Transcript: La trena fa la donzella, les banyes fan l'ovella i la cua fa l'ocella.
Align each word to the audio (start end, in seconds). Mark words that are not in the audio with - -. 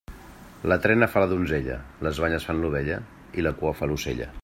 La 0.71 0.77
trena 0.85 1.09
fa 1.15 1.23
la 1.23 1.27
donzella, 1.35 1.77
les 2.07 2.23
banyes 2.25 2.49
fan 2.51 2.65
l'ovella 2.65 3.01
i 3.41 3.47
la 3.49 3.57
cua 3.61 3.79
fa 3.83 3.93
l'ocella. 3.93 4.37